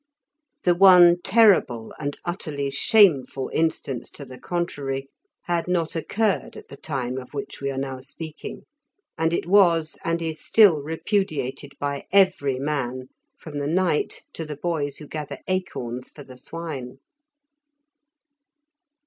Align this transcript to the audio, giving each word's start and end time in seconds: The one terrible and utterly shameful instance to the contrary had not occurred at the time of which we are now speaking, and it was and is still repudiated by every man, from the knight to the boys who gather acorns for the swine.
The 0.63 0.73
one 0.73 1.21
terrible 1.21 1.93
and 1.99 2.17
utterly 2.25 2.71
shameful 2.71 3.51
instance 3.53 4.09
to 4.09 4.25
the 4.25 4.39
contrary 4.39 5.09
had 5.43 5.67
not 5.67 5.95
occurred 5.95 6.55
at 6.57 6.69
the 6.69 6.75
time 6.75 7.19
of 7.19 7.35
which 7.35 7.61
we 7.61 7.69
are 7.69 7.77
now 7.77 7.99
speaking, 7.99 8.63
and 9.15 9.31
it 9.31 9.45
was 9.45 9.99
and 10.03 10.19
is 10.19 10.43
still 10.43 10.81
repudiated 10.81 11.73
by 11.79 12.07
every 12.11 12.57
man, 12.57 13.09
from 13.37 13.59
the 13.59 13.67
knight 13.67 14.23
to 14.33 14.43
the 14.43 14.57
boys 14.57 14.97
who 14.97 15.05
gather 15.07 15.37
acorns 15.47 16.09
for 16.09 16.23
the 16.23 16.35
swine. 16.35 16.97